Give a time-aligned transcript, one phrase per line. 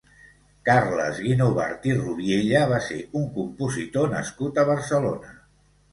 [0.69, 5.37] Carles Guinovart i Rubiella va ser un compositor nascut a Barcelona.